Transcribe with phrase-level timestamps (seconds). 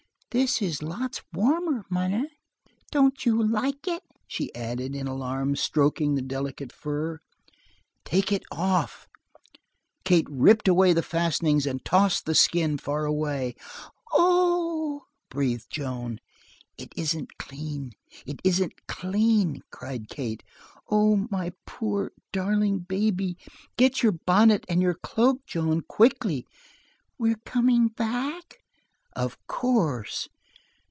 [0.33, 2.23] "This is lots warmer, munner."
[2.89, 7.19] "Don't you like it?" she added in alarm, stroking the delicate fur.
[8.05, 9.09] "Take it off!"
[10.05, 13.55] Kate ripped away the fastenings and tossed the skin far away.
[14.13, 16.21] "Oh!" breathed Joan.
[16.77, 17.91] "It isn't clean!
[18.25, 20.43] It isn't clean," cried Kate.
[20.89, 23.37] "Oh, my poor, darling baby!
[23.75, 26.47] Get your bonnet and your cloak, Joan, quickly."
[27.19, 28.59] "We're coming back?"
[29.13, 30.29] "Of course."